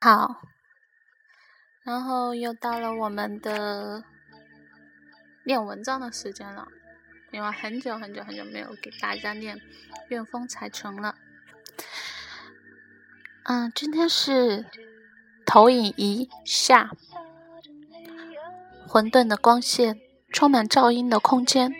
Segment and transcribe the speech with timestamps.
[0.00, 0.42] 好，
[1.82, 4.04] 然后又到了我们的
[5.44, 6.68] 念文章的时间了，
[7.32, 9.56] 因为很久很久很久没有给大家念
[10.08, 11.16] 《愿风采成》了。
[13.42, 14.66] 嗯，今天是
[15.44, 16.92] 投影仪下，
[18.86, 20.00] 混沌的光线，
[20.32, 21.74] 充满噪音的空间，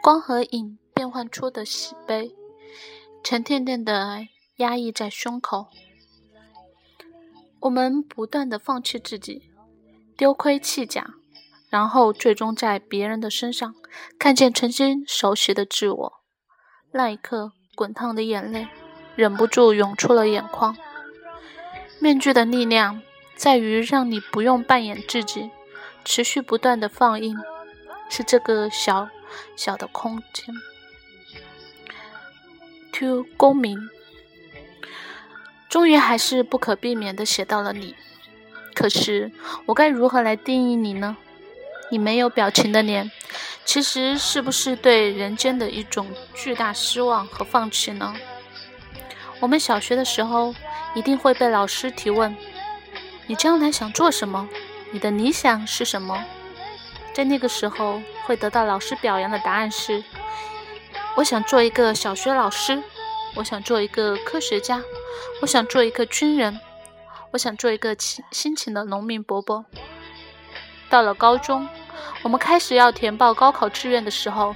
[0.00, 2.36] 光和影变换出的喜悲，
[3.24, 4.28] 沉甸甸的
[4.58, 5.66] 压抑在胸口。
[7.62, 9.50] 我们不断的放弃自己，
[10.16, 11.14] 丢盔弃甲，
[11.70, 13.76] 然后最终在别人的身上
[14.18, 16.12] 看见曾经熟悉的自我。
[16.90, 18.66] 那一刻，滚烫的眼泪
[19.14, 20.76] 忍不住涌出了眼眶。
[22.00, 23.00] 面具的力量
[23.36, 25.52] 在于让你不用扮演自己，
[26.04, 27.36] 持续不断的放映，
[28.10, 29.08] 是这个小
[29.54, 30.52] 小的空间。
[32.94, 33.78] To 公民。
[35.72, 37.94] 终于还是不可避免的写到了你，
[38.74, 39.32] 可是
[39.64, 41.16] 我该如何来定义你呢？
[41.90, 43.10] 你没有表情的脸，
[43.64, 48.14] 其实是不是对人间的一种巨大失望和放弃呢？
[49.40, 50.54] 我们小学的时候
[50.94, 52.36] 一定会被老师提问
[53.26, 54.46] ：“你将来想做什么？
[54.90, 56.22] 你的理想是什么？”
[57.14, 60.04] 在那个时候会得到老师表扬的答案是
[61.16, 62.82] ：“我想做一个小学老师，
[63.34, 64.82] 我想做一个科学家。”
[65.40, 66.60] 我想做一个军人，
[67.32, 69.64] 我想做一个勤辛勤的农民伯伯。
[70.88, 71.68] 到了高中，
[72.22, 74.54] 我们开始要填报高考志愿的时候，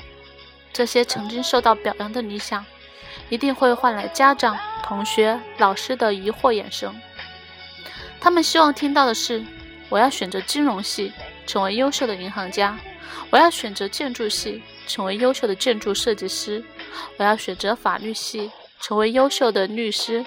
[0.73, 2.65] 这些曾经受到表扬的理想，
[3.29, 6.95] 一定会换来家长、同学、老师的疑惑眼神。
[8.21, 9.45] 他们希望听到的是：
[9.89, 11.13] 我要选择金融系，
[11.47, 12.77] 成为优秀的银行家；
[13.31, 16.63] 我要选择建筑系，成为优秀的建筑设计师；
[17.17, 20.25] 我要选择法律系，成为优秀的律师。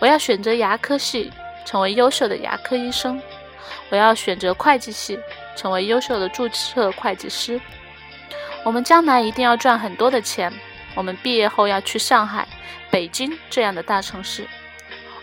[0.00, 1.32] 我要选择牙科系，
[1.64, 3.20] 成为优秀的牙科医生；
[3.90, 5.18] 我要选择会计系，
[5.56, 7.60] 成为优秀的注册会计师。
[8.64, 10.52] 我们将来一定要赚很多的钱。
[10.94, 12.46] 我们毕业后要去上海、
[12.90, 14.46] 北京这样的大城市。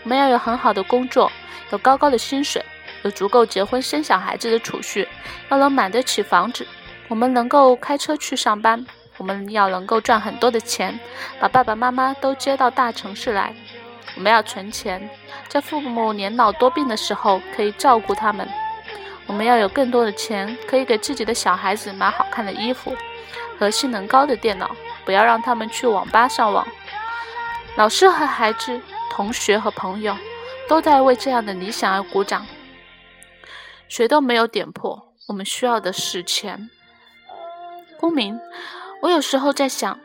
[0.03, 1.29] 我们要有很好的工作，
[1.71, 2.63] 有高高的薪水，
[3.03, 5.07] 有足够结婚生小孩子的储蓄，
[5.49, 6.65] 要能买得起房子。
[7.07, 8.85] 我们能够开车去上班。
[9.17, 10.99] 我们要能够赚很多的钱，
[11.39, 13.53] 把爸爸妈妈都接到大城市来。
[14.15, 15.09] 我们要存钱，
[15.47, 18.47] 在父母年老多病的时候可以照顾他们。
[19.27, 22.95] 我们要有更多的钱，可以给自己的小孩子买好看的衣服
[23.57, 26.65] 和性能高的电脑，不要让他们去网吧上网。
[27.75, 28.79] 老师和孩子、
[29.11, 30.15] 同学和朋友
[30.69, 32.45] 都在为这样的理想而鼓掌，
[33.89, 35.13] 谁都没有点破。
[35.27, 36.69] 我们需要的是钱。
[37.99, 38.39] 公民，
[39.05, 39.99] 我有时候在想，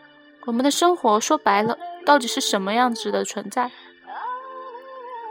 [0.45, 3.71] 我们的生活说白了，到底是什么样子的存在？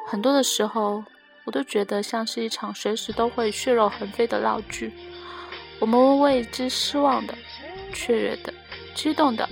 [0.07, 1.03] 很多的时候，
[1.43, 4.91] 我都觉得像是一场随时都会血肉横飞的闹剧。
[5.77, 7.35] 我们为之失望的、
[7.93, 8.51] 雀跃的、
[8.95, 9.47] 激动的、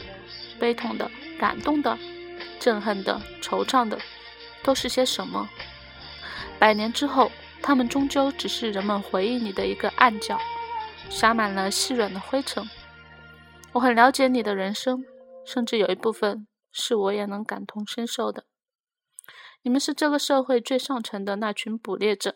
[0.58, 1.08] 悲痛的、
[1.38, 1.96] 感动的、
[2.60, 4.00] 憎恨的、惆怅的，
[4.64, 5.48] 都是些什么？
[6.58, 10.42] 百年之后，他们终究只是人们回忆里的一个暗角，
[11.08, 12.68] 撒满了细软的灰尘。
[13.78, 15.04] 我很了解你的人生，
[15.46, 18.46] 甚至有一部分是我也能感同身受的。
[19.62, 22.34] 你们是这个社会最上层的那群捕猎者，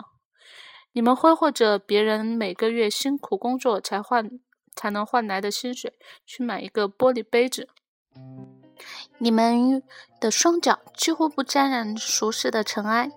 [0.92, 4.30] 你们挥霍着别人每个月辛苦工作才换
[4.76, 5.98] 才能换来的薪水
[6.28, 7.68] 去买一个玻璃杯子，
[9.18, 9.82] 你们
[10.20, 13.10] 的双脚几乎不沾染俗世的尘埃，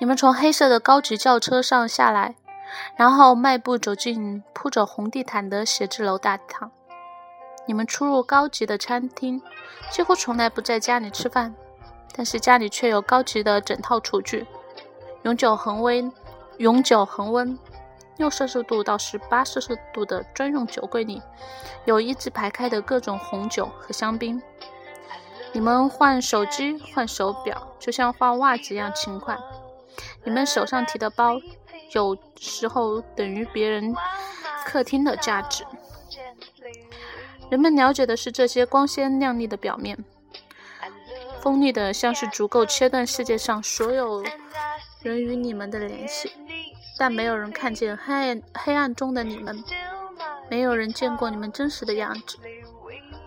[0.00, 2.36] 你们从黑色的高级轿车上下来，
[2.96, 6.72] 然后迈步走进铺着红地毯的写字楼大堂，
[7.66, 9.42] 你们出入高级的餐厅，
[9.90, 11.54] 几乎从来不在家里吃饭。
[12.14, 14.46] 但是家里却有高级的整套厨具，
[15.22, 16.10] 永久恒温、
[16.56, 17.58] 永久恒温，
[18.16, 21.20] 六摄氏度到十八摄氏度的专用酒柜里，
[21.84, 24.40] 有一字排开的各种红酒和香槟。
[25.52, 29.36] 你们换手机、换手表，就像换袜子一样勤快。
[30.24, 31.38] 你们手上提的包，
[31.92, 33.94] 有时候等于别人
[34.64, 35.66] 客厅的价值。
[37.48, 39.96] 人们了解的是这些光鲜亮丽的表面。
[41.40, 44.22] 锋利的，像是足够切断世界上所有
[45.02, 46.32] 人与你们的联系，
[46.98, 49.62] 但没有人看见黑暗黑暗中的你们，
[50.50, 52.36] 没有人见过你们真实的样子。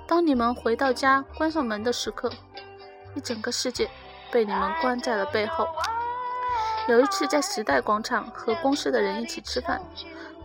[0.06, 2.30] 当你们回到家，关上门的时刻，
[3.16, 3.90] 一整个世界
[4.32, 5.66] 被你们关在了背后。
[6.90, 9.82] 有一次在时代广场和公司的人一起吃饭，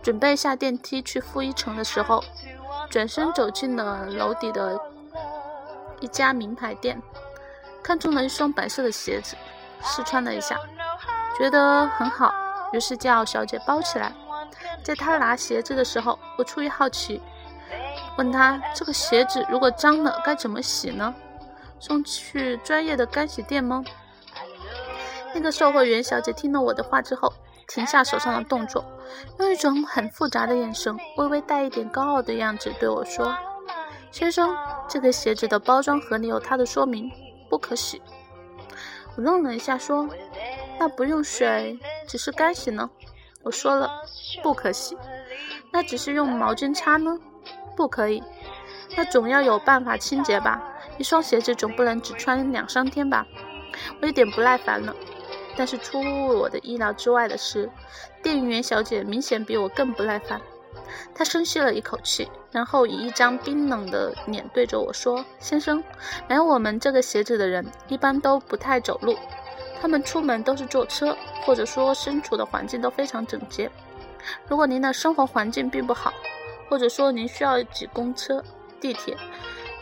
[0.01, 2.23] 准备下电梯去负一层的时候，
[2.89, 4.79] 转身走进了楼底的
[5.99, 7.01] 一家名牌店。
[7.83, 9.35] 看中了一双白色的鞋子，
[9.83, 10.59] 试穿了一下，
[11.37, 12.33] 觉得很好，
[12.73, 14.11] 于是叫小姐包起来。
[14.83, 17.21] 在她拿鞋子的时候，我出于好奇，
[18.17, 21.13] 问她：“这个鞋子如果脏了该怎么洗呢？
[21.79, 23.83] 送去专业的干洗店吗？”
[25.35, 27.31] 那个售货员小姐听了我的话之后，
[27.67, 28.83] 停下手上的动作，
[29.39, 33.35] 用一种很复杂的眼神，微微带一点高傲的样子对我说。
[34.11, 34.55] 先生，
[34.87, 37.11] 这个鞋子的包装盒里有它的说明，
[37.49, 38.01] 不可洗。
[39.17, 40.07] 我愣了一下，说
[40.79, 42.89] ：“那不用水，只是干洗呢？”
[43.43, 43.89] 我说了，
[44.41, 44.97] 不可洗。
[45.71, 47.17] 那只是用毛巾擦呢？
[47.75, 48.23] 不可以。
[48.95, 50.61] 那总要有办法清洁吧？
[50.97, 53.25] 一双鞋子总不能只穿两三天吧？
[54.01, 54.95] 我有点不耐烦了。
[55.57, 57.69] 但是出乎我的意料之外的是，
[58.21, 60.41] 店员小姐明显比我更不耐烦。
[61.13, 65.83] 她深吸了一口气，然后以一张冰冷的脸对着我说：“先生，
[66.27, 69.17] 买我们这个鞋子的人一般都不太走路，
[69.81, 73.71] 他们出门都是坐车，或者说身处的环境都非常整洁。
[74.47, 76.13] 如果您的生活环境并不好，
[76.69, 78.43] 或者说您需要挤公车、
[78.81, 79.17] 地铁，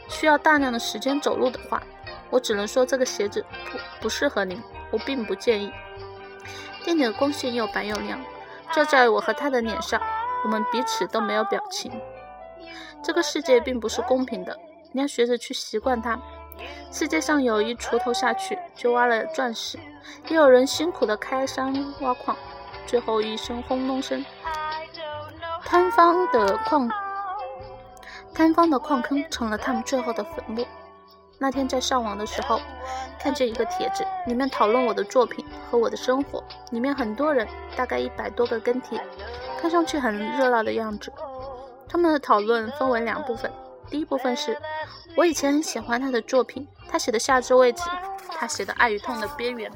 [0.07, 1.81] 需要大量的时间走路的话，
[2.29, 4.61] 我只能说这个鞋子不不适合您，
[4.93, 5.69] 我并不介意。”
[6.85, 8.17] 店里的光线又白又亮，
[8.71, 10.01] 照在我和他的脸上。
[10.43, 11.89] 我们彼此都没有表情。
[13.01, 14.59] 这个世界并不是公平的，
[14.91, 16.19] 你要学着去习惯它。
[16.91, 19.79] 世界上有一锄头下去就挖了钻石，
[20.27, 22.35] 也有人辛苦的开山挖矿，
[22.85, 24.25] 最后一声轰隆声，
[25.63, 26.89] 摊方的矿
[28.33, 30.65] 摊方的矿坑成了他们最后的坟墓。
[31.43, 32.57] 那天在上网的时候，
[33.19, 36.41] 看见一个帖子，里面讨论我的作品和我的生活，
[36.71, 37.45] 里面很多人，
[37.75, 38.97] 大概一百多个跟帖。
[39.59, 41.11] 看上去很热闹的样子。
[41.89, 43.51] 他们的讨论分为两部分。
[43.89, 44.57] 第一部分是
[45.17, 47.81] 我以前很喜欢他的作品，他写的《夏至未至》，
[48.29, 49.69] 他写的《爱与痛的边缘》，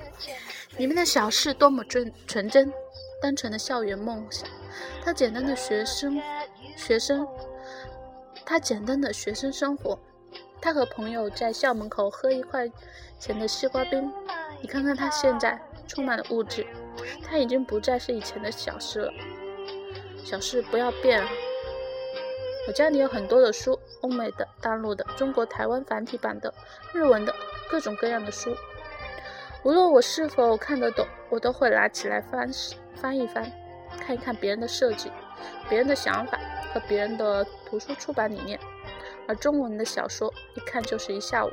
[0.77, 2.71] 里面的小事多么纯纯真，
[3.21, 4.47] 单纯的校园梦想。
[5.03, 6.17] 他简单的学生，
[6.77, 7.27] 学生，
[8.45, 9.99] 他简单的学生生活。
[10.61, 12.69] 他和朋友在校门口喝一块
[13.19, 14.11] 钱的西瓜冰。
[14.61, 16.65] 你看看他现在，充满了物质，
[17.23, 19.11] 他已经不再是以前的小事了。
[20.23, 21.27] 小事不要变啊！
[22.67, 26.53] 我家里有很多的书，欧美的、大陆的、中国台湾繁体版的、
[26.91, 27.33] 日文的，
[27.69, 28.53] 各种各样的书。
[29.63, 32.49] 无论我是否看得懂，我都会拿起来翻
[32.95, 33.49] 翻一翻，
[33.99, 35.11] 看一看别人的设计、
[35.69, 36.39] 别人的想法
[36.73, 38.59] 和别人的图书出版理念。
[39.27, 41.51] 而中文的小说一看就是一下午。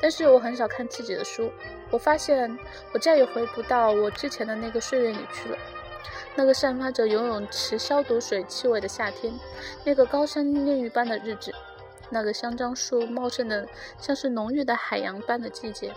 [0.00, 1.50] 但是我很少看自己的书，
[1.90, 2.56] 我发现
[2.92, 5.58] 我再也回不到我之前的那个岁月里去了。
[6.36, 9.32] 那个散发着游泳池消毒水气味的夏天，
[9.84, 11.52] 那个高山炼狱般的日子，
[12.10, 13.66] 那个香樟树茂盛的
[13.98, 15.92] 像是浓郁的海洋般的季节，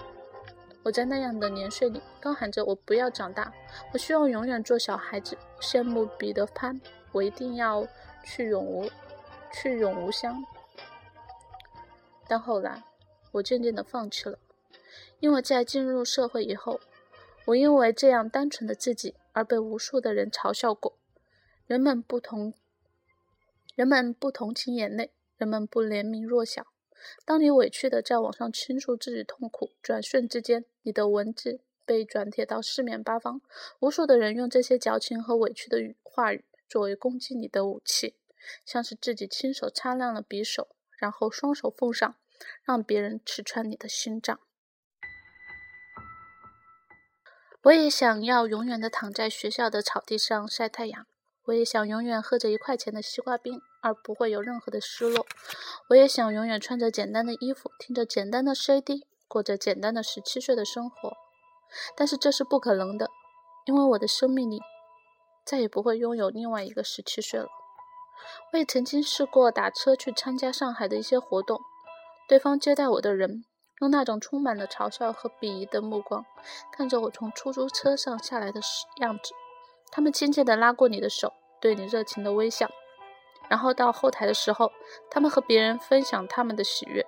[0.82, 3.54] 我在那样的年岁里高喊着：“我不要长大，
[3.94, 6.82] 我希望永远做小孩子。”羡慕彼得潘，
[7.12, 7.86] 我一定要
[8.24, 8.90] 去永无，
[9.54, 10.44] 去永无乡。
[12.32, 12.86] 但后来，
[13.34, 14.40] 我渐渐地放弃了，
[15.20, 16.80] 因为在进入社会以后，
[17.48, 19.16] 我因为这样单纯的自己。
[19.34, 20.98] 而被无数的人嘲笑过，
[21.68, 22.54] 人们不同，
[23.76, 26.68] 人们不同情眼泪，人们不怜悯弱小。
[27.26, 33.42] 当你委屈的在网上倾诉自己痛苦，转瞬之间，你的文字被转贴到四面八方，
[33.80, 38.16] 无数的人用这些矫情和委屈的语话语作为攻击你的武器，
[38.66, 40.68] 像是自己亲手擦亮了匕首，
[40.98, 42.18] 然后双手奉上，
[42.64, 44.40] 让别人刺穿你的心脏。
[47.64, 51.06] 我也想要永远的躺在学校的草地上晒太阳。
[51.46, 55.26] 我也想永远喝着一块钱的西瓜冰，而不会有任何的失落。
[55.90, 61.14] 我也想永远穿着简单的衣服，听着简单的 CD，过着简单的十七岁的生活。
[61.96, 63.10] 但是这是不可能的，
[63.66, 64.62] 因为我的生命里
[65.44, 67.48] 再也不会拥有另外一个十七岁了。
[68.54, 71.60] 我也曾经试过打车去参加上海的一些活动，
[72.32, 73.44] 对方接待我的人。
[73.82, 76.24] 用那种充满了嘲笑和鄙夷的目光
[76.72, 78.62] 看着我从出租车上下来的
[79.02, 79.34] 样子，
[79.92, 82.70] 他们亲切地拉过你的手，对你热情的微笑，
[83.50, 84.72] 然后到后台的时候，
[85.10, 87.06] 他们和别人分享他们的喜悦。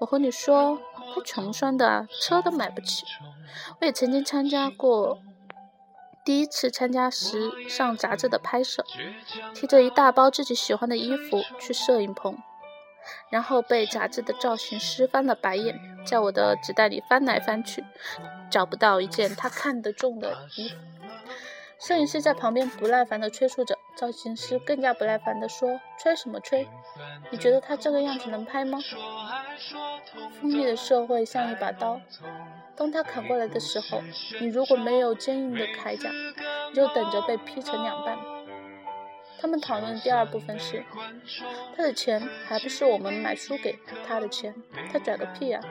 [0.00, 0.80] 我和你说，
[1.14, 3.04] 他穷酸的，车都买不起。
[3.80, 5.20] 我也曾经参加过
[6.24, 8.84] 第一次参加时尚杂志的拍摄，
[9.54, 12.36] 提着一大包自己喜欢的衣服去摄影棚。
[13.30, 17.84] 然后被杂志的造型师翻了白眼，在我的纸袋里翻来翻去，
[18.50, 20.76] 找不到一件他看得中的衣服。
[21.80, 26.66] 摄影师在旁边不耐烦地催促着，造型师更加不耐烦地说：“催什么催？
[27.30, 28.78] 你觉得他这个样子能拍吗？”
[30.40, 32.00] 锋利的社会像一把刀，
[32.74, 34.00] 当他砍过来的时候，
[34.40, 36.10] 你如果没有坚硬的铠甲，
[36.70, 38.16] 你就等着被劈成两半。
[39.44, 40.82] 他们讨论的第二部分是，
[41.76, 44.54] 他的钱还不是我们买书给他的钱，
[44.90, 45.62] 他拽个屁啊！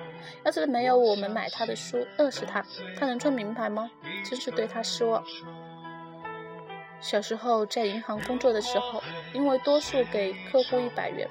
[0.46, 2.64] 要是没有我们买他的书，饿死他，
[2.96, 3.90] 他能穿名牌吗？
[4.30, 5.24] 真是对他失望。
[7.02, 9.02] 小时候在银行工作的时候，
[9.34, 11.28] 因为多数给客户一百元，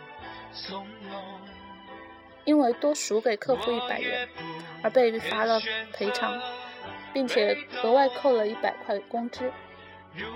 [2.45, 4.29] 因为多数给客户一百元
[4.83, 5.61] 而被罚了
[5.93, 6.43] 赔偿，
[7.13, 9.49] 并且额外扣了一百块工资。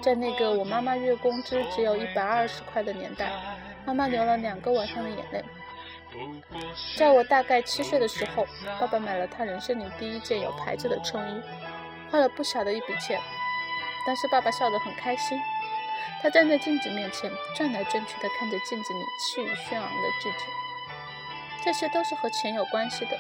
[0.03, 3.31] 在那个我妈妈月工资只有一百二十块的年代，
[3.85, 5.45] 妈妈流了两个晚上的眼泪。
[6.97, 8.47] 在我大概七岁的时候，
[8.81, 11.43] 爸爸买了他人生里第一件有牌子的衬衣，
[12.11, 13.21] 花了不小的一笔钱。
[14.07, 15.39] 但是爸爸笑得很开心，
[16.23, 20.45] 他站在镜子面前转来转去的看着镜子里气宇轩昂的自己。
[21.65, 23.19] 这些都是和钱有关系的，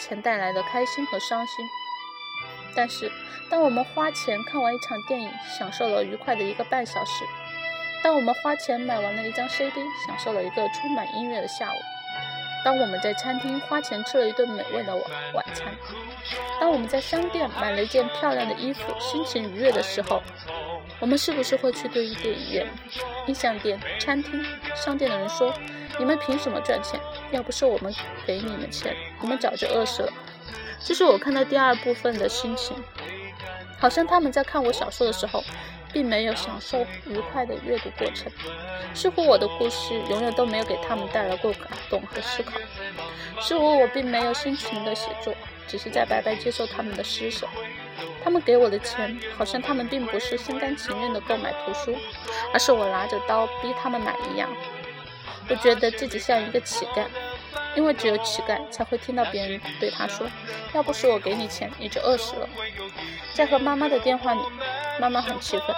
[0.00, 1.64] 钱带来的开心和伤心。
[2.74, 3.10] 但是，
[3.50, 7.24] 当我们花钱看完一场电影，享受了愉快的一个半小时；
[8.02, 9.72] 当我们花钱买完了一张 CD，
[10.06, 11.76] 享受了一个充满音乐的下午；
[12.64, 15.66] 当我们在餐厅花钱吃了一顿美味的晚晚餐。
[16.60, 20.22] 当我们在商店买了一件漂亮的衣服，心情愉悦的时候，
[21.00, 22.66] 我们是不是会去对电影院、
[23.26, 24.42] 音像店、餐厅、
[24.74, 25.52] 商店的人说
[25.98, 26.98] ：“你们凭什么赚钱？
[27.32, 27.92] 要不是我们
[28.24, 30.12] 给你们钱，你们早就饿死了。”
[30.84, 32.76] 这是我看到第二部分的心情，
[33.78, 35.42] 好像他们在看我小说的时候，
[35.92, 38.30] 并没有享受愉快的阅读过程，
[38.94, 42.52] 似乎我的故事永远都没有给他们带来过感动和思考，
[43.40, 45.34] 似乎我并没有心情的写作。
[45.68, 47.46] 只是在白白接受他们的施舍，
[48.22, 51.96] 他们给我的钱，好像他们并不是心甘情愿的购买图书，
[52.52, 54.50] 而是我拿着刀逼他们买一样。
[55.48, 57.06] 我觉得自己像一个乞丐，
[57.74, 60.26] 因为只有乞丐才会听到别人对他说
[60.74, 62.48] ：“要不是我给你钱，你就饿死了。”
[63.34, 64.40] 在和妈妈的电话里，
[65.00, 65.74] 妈妈很气愤：“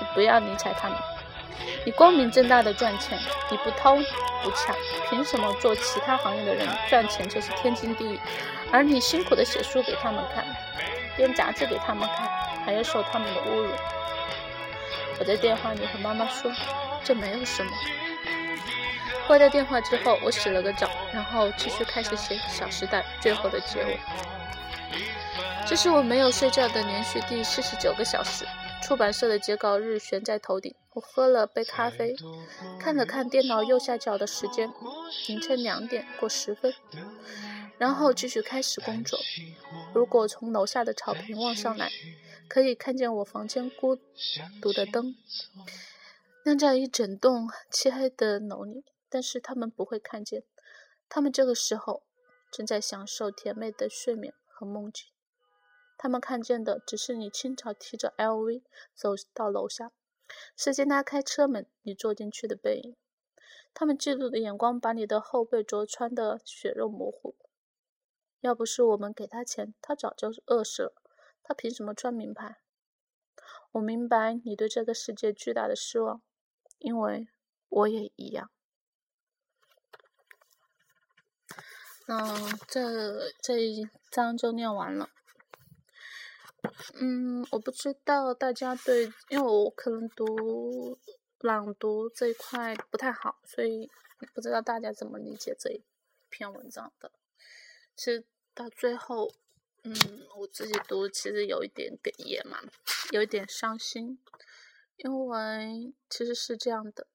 [0.00, 0.96] 你不要理睬他们，
[1.84, 3.18] 你光明正大的赚钱，
[3.50, 3.96] 你不偷
[4.42, 4.74] 不抢，
[5.10, 8.20] 凭什么做其他行业的人赚钱就是天经地义？”
[8.70, 10.44] 而你辛苦的写书给他们看，
[11.16, 12.28] 编杂志给他们看，
[12.64, 13.70] 还要受他们的侮辱。
[15.18, 16.50] 我在电话里和妈妈说，
[17.04, 17.70] 这没有什么。
[19.26, 23.98] 挂掉电话之后，我洗了个澡，然后继续开始写《小时代》最后的结尾。
[25.66, 28.44] 这是我没有睡觉的连续第四十九个小时。
[28.82, 32.14] 出版社的截稿日悬在头顶，我喝了杯咖啡，
[32.78, 34.70] 看了看电脑右下角的时间，
[35.26, 36.74] 凌晨两点过十分。
[37.78, 39.18] 然后继续开始工作。
[39.94, 41.90] 如果从楼下的草坪望上来，
[42.46, 43.96] 可以看见我房间孤
[44.60, 45.14] 独的灯
[46.44, 50.44] 亮在一整栋漆黑的楼里，但是他们不会看见。
[51.08, 52.02] 他们这个时候
[52.50, 55.06] 正在享受甜美的睡眠和梦境。
[55.96, 58.62] 他们看见的只是你清早提着 LV
[58.94, 59.92] 走到楼下，
[60.56, 62.96] 司机拉开车门，你坐进去的背影。
[63.72, 67.36] 他们嫉妒的眼光把你的后背灼穿的血肉模糊。
[68.40, 70.94] 要不是我们给他钱，他早就饿死了。
[71.42, 72.60] 他凭什么穿名牌？
[73.72, 76.22] 我明白你对这个世界巨大的失望，
[76.78, 77.26] 因为
[77.68, 78.50] 我也一样。
[82.06, 85.10] 嗯，这这一章就念完了。
[86.94, 90.98] 嗯，我不知道大家对，因为我可能读
[91.40, 93.90] 朗读这一块不太好，所以
[94.34, 95.82] 不知道大家怎么理解这一
[96.28, 97.12] 篇文章的。
[97.96, 98.24] 其实。
[98.56, 99.34] 到最后，
[99.82, 99.92] 嗯，
[100.36, 102.60] 我自己读其实有一点哽咽嘛，
[103.10, 104.20] 有一点伤心，
[104.94, 107.08] 因为其实是这样的，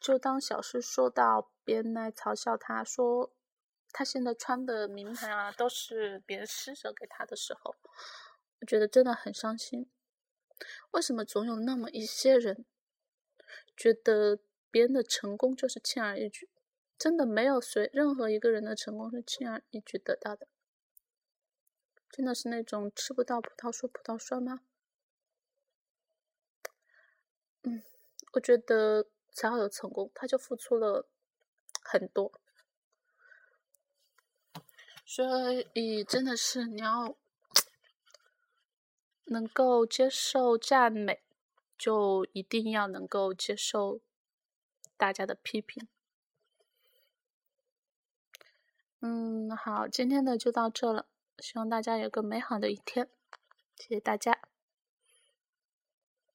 [0.00, 3.32] 就当小诗说到别人来嘲笑他说
[3.92, 7.76] 他现在穿的名牌啊都是别人施舍给他的时候，
[8.60, 9.90] 我觉得真的很伤心。
[10.92, 12.64] 为什么总有那么一些人
[13.76, 14.38] 觉得
[14.70, 16.48] 别人的成功就是轻而易举？
[16.98, 20.46] 真的没有谁任何一个人的成功是轻而易举得到的，
[22.10, 24.60] 真的是那种吃不到葡萄说葡萄酸吗？
[27.62, 27.82] 嗯，
[28.34, 31.06] 我觉得只要有成功，他就付出了
[31.82, 32.32] 很多，
[35.04, 35.24] 所
[35.74, 37.16] 以真的是你要
[39.24, 41.22] 能够接受赞美，
[41.78, 44.00] 就一定要能够接受
[44.96, 45.88] 大家的批评。
[49.00, 51.06] 嗯，好，今天的就到这了，
[51.38, 53.08] 希望大家有个美好的一天，
[53.76, 54.49] 谢谢大家。